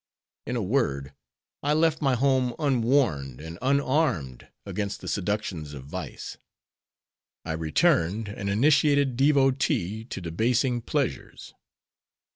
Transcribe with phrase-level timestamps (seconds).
[0.47, 1.13] In a word,
[1.61, 6.37] I left my home unwarned and unarmed against the seductions of vice.
[7.45, 11.53] I returned an initiated devotee to debasing pleasures.